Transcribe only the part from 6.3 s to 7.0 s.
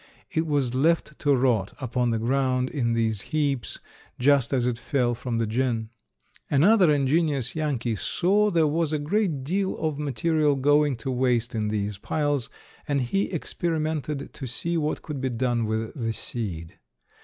Another